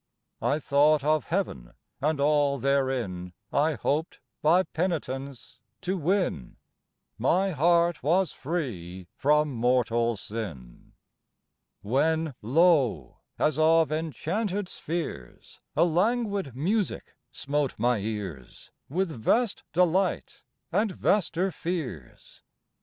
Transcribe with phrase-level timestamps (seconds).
[0.41, 6.55] I thought of Heaven, and all therein I hoped by penitence to win;
[7.19, 10.93] My heart was free from mortal sin.
[11.83, 13.19] When lo!
[13.37, 20.41] as of enchanted spheres A languid music smote my ears, With vast delight,
[20.71, 22.41] and vaster fears.